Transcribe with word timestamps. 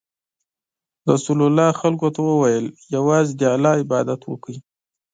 رسول 1.11 1.39
الله 1.47 1.69
خلکو 1.81 2.07
ته 2.15 2.19
وویل: 2.29 2.65
یوازې 2.95 3.31
د 3.35 3.41
الله 3.55 3.73
عبادت 3.83 4.21
وکړئ. 4.25 4.57